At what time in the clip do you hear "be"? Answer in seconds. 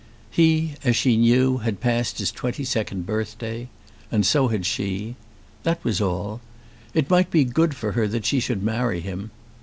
7.29-7.43